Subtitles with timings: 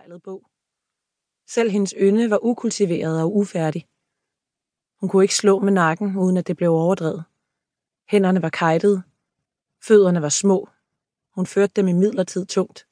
[0.00, 0.42] forspejlet bog.
[1.48, 3.88] Selv hendes ynde var ukultiveret og ufærdig.
[5.00, 7.24] Hun kunne ikke slå med nakken, uden at det blev overdrevet.
[8.08, 9.02] Hænderne var kajtede.
[9.82, 10.68] Fødderne var små.
[11.34, 12.86] Hun førte dem i midlertid tungt.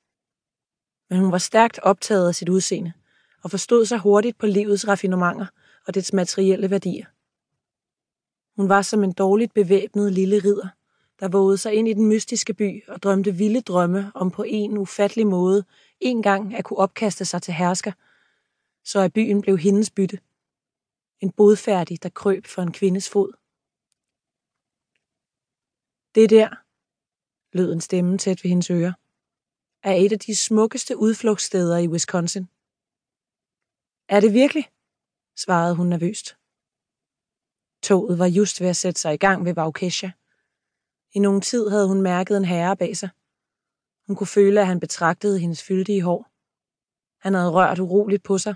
[1.10, 2.92] Men hun var stærkt optaget af sit udseende,
[3.42, 5.46] og forstod sig hurtigt på livets raffinementer
[5.86, 7.06] og dets materielle værdier.
[8.56, 10.68] Hun var som en dårligt bevæbnet lille ridder,
[11.20, 14.78] der vågede sig ind i den mystiske by og drømte vilde drømme om på en
[14.78, 15.64] ufattelig måde
[16.00, 17.92] en gang at kunne opkaste sig til hersker,
[18.84, 20.20] så at byen blev hendes bytte.
[21.20, 23.32] En bodfærdig, der krøb for en kvindes fod.
[26.14, 26.48] Det der,
[27.56, 28.92] lød en stemme tæt ved hendes ører,
[29.82, 32.48] er et af de smukkeste udflugtssteder i Wisconsin.
[34.08, 34.70] Er det virkelig?
[35.36, 36.36] svarede hun nervøst.
[37.82, 40.10] Toget var just ved at sætte sig i gang ved Vaukesha.
[41.12, 43.08] I nogen tid havde hun mærket en herre bag sig.
[44.06, 46.26] Hun kunne føle, at han betragtede hendes fyldige hår.
[47.18, 48.54] Han havde rørt uroligt på sig,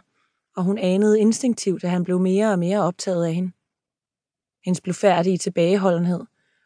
[0.57, 3.52] og hun anede instinktivt, at han blev mere og mere optaget af hende.
[4.65, 6.21] Hendes blufærdige tilbageholdenhed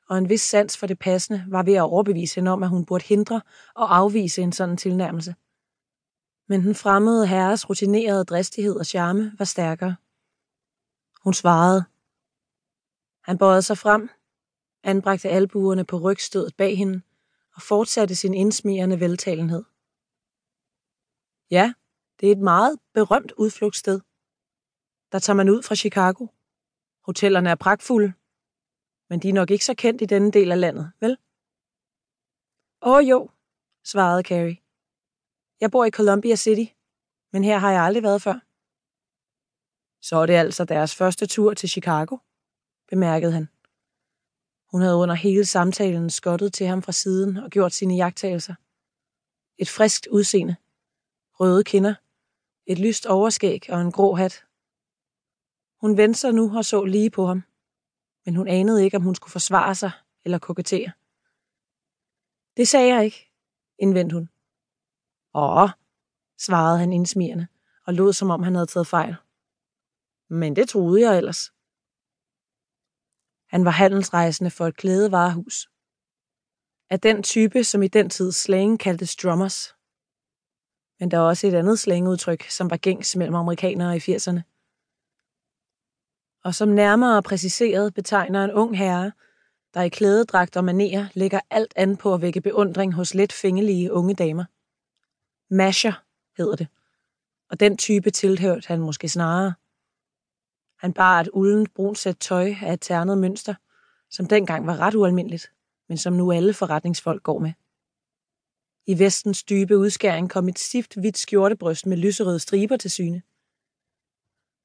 [0.08, 2.84] og en vis sans for det passende var ved at overbevise hende om, at hun
[2.84, 3.42] burde hindre
[3.74, 5.34] og afvise en sådan tilnærmelse.
[6.48, 9.96] Men den fremmede herres rutinerede dristighed og charme var stærkere.
[11.24, 11.84] Hun svarede.
[13.22, 14.10] Han bøjede sig frem,
[14.86, 17.02] anbragte albuerne på rygstødet bag hende
[17.54, 19.64] og fortsatte sin indsmirrende veltalenhed.
[21.50, 21.74] Ja,
[22.20, 24.00] det er et meget berømt udflugtssted.
[25.12, 26.26] Der tager man ud fra Chicago.
[27.06, 28.12] Hotellerne er pragtfulde,
[29.08, 31.18] men de er nok ikke så kendt i denne del af landet, vel?
[32.82, 33.30] Åh oh, jo,
[33.84, 34.58] svarede Carrie.
[35.60, 36.72] Jeg bor i Columbia City,
[37.32, 38.38] men her har jeg aldrig været før.
[40.02, 42.16] Så er det altså deres første tur til Chicago,
[42.88, 43.48] bemærkede han.
[44.76, 48.54] Hun havde under hele samtalen skottet til ham fra siden og gjort sine jagttagelser.
[49.58, 50.56] Et friskt udseende.
[51.40, 51.94] Røde kinder.
[52.66, 54.44] Et lyst overskæg og en grå hat.
[55.80, 57.42] Hun vendte sig nu og så lige på ham.
[58.24, 59.90] Men hun anede ikke, om hun skulle forsvare sig
[60.24, 60.92] eller kokettere.
[62.56, 63.30] Det sagde jeg ikke,
[63.78, 64.28] indvendte hun.
[65.34, 65.68] Åh,
[66.38, 67.46] svarede han indsmirende
[67.86, 69.16] og lod som om han havde taget fejl.
[70.28, 71.55] Men det troede jeg ellers.
[73.56, 75.68] Han var handelsrejsende for et klædevarehus.
[76.90, 79.74] Af den type, som i den tid slang kaldtes drummers.
[81.00, 84.40] Men der er også et andet slangudtryk, som var gængs mellem amerikanere i 80'erne.
[86.44, 89.12] Og som nærmere præciseret betegner en ung herre,
[89.74, 93.92] der i klædedragt og manerer lægger alt an på at vække beundring hos let fingelige
[93.92, 94.44] unge damer.
[95.54, 96.02] Masher
[96.36, 96.68] hedder det,
[97.50, 99.54] og den type tilhørte han måske snarere.
[100.76, 103.54] Han bar et uldent brunt sæt tøj af et ternet mønster,
[104.10, 105.52] som dengang var ret ualmindeligt,
[105.88, 107.52] men som nu alle forretningsfolk går med.
[108.86, 113.22] I vestens dybe udskæring kom et stift hvidt skjortebryst med lyserøde striber til syne.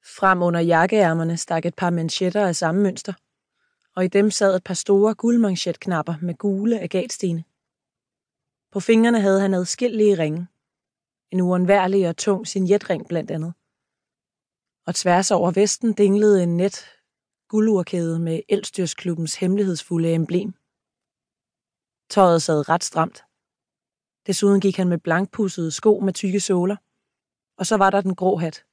[0.04, 3.12] Frem under jakkeærmerne stak et par manchetter af samme mønster,
[3.96, 7.44] og i dem sad et par store guldmanchetknapper med gule agatstene.
[8.72, 10.46] På fingrene havde han adskillige ringe.
[11.30, 13.54] En uundværlig og tung signetring blandt andet
[14.86, 16.86] og tværs over vesten dinglede en net
[17.48, 20.54] guldurkæde med Elstyrsklubbens hemmelighedsfulde emblem.
[22.10, 23.24] Tøjet sad ret stramt.
[24.26, 26.76] Desuden gik han med blankpussede sko med tykke såler,
[27.56, 28.64] og så var der den grå hat.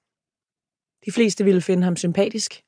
[1.06, 2.64] De fleste ville finde ham sympatisk,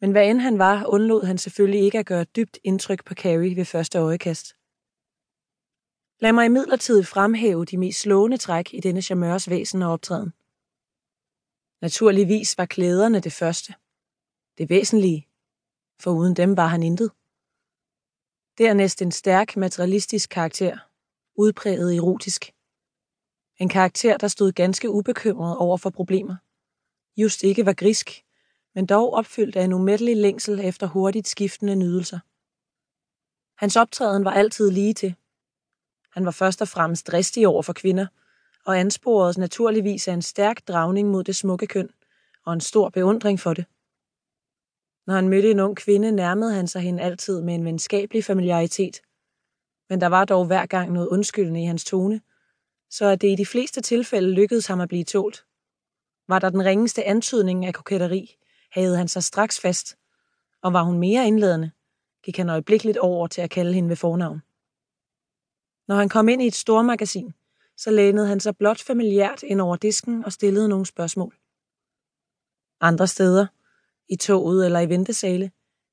[0.00, 3.56] men hvad end han var, undlod han selvfølgelig ikke at gøre dybt indtryk på Carrie
[3.56, 4.56] ved første øjekast.
[6.20, 10.32] Lad mig imidlertid fremhæve de mest slående træk i denne charmeurs væsen og optræden.
[11.86, 13.74] Naturligvis var klæderne det første.
[14.58, 15.28] Det væsentlige,
[16.00, 17.10] for uden dem var han intet.
[18.58, 20.78] Dernæst en stærk materialistisk karakter,
[21.34, 22.52] udpræget erotisk.
[23.58, 26.36] En karakter, der stod ganske ubekymret over for problemer.
[27.16, 28.24] Just ikke var grisk,
[28.74, 32.18] men dog opfyldt af en umættelig længsel efter hurtigt skiftende nydelser.
[33.58, 35.14] Hans optræden var altid lige til.
[36.10, 38.06] Han var først og fremmest dristig over for kvinder–
[38.66, 41.90] og ansporedes naturligvis af en stærk dragning mod det smukke køn
[42.44, 43.64] og en stor beundring for det.
[45.06, 49.00] Når han mødte en ung kvinde, nærmede han sig hende altid med en venskabelig familiaritet,
[49.88, 52.20] men der var dog hver gang noget undskyldende i hans tone,
[52.90, 55.44] så at det i de fleste tilfælde lykkedes ham at blive tålt.
[56.28, 58.36] Var der den ringeste antydning af koketteri,
[58.70, 59.96] havde han sig straks fast,
[60.62, 61.70] og var hun mere indledende,
[62.22, 64.42] gik han øjeblikkeligt over til at kalde hende ved fornavn.
[65.88, 67.34] Når han kom ind i et stormagasin,
[67.76, 71.36] så lænede han sig blot familiært ind over disken og stillede nogle spørgsmål.
[72.80, 73.46] Andre steder,
[74.08, 75.50] i toget eller i ventesale,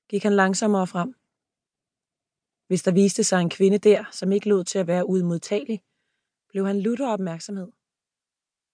[0.10, 1.16] gik han langsommere frem.
[2.68, 5.84] Hvis der viste sig en kvinde der, som ikke lod til at være udmodtagelig,
[6.50, 7.72] blev han lutter opmærksomhed,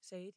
[0.01, 0.27] sagde.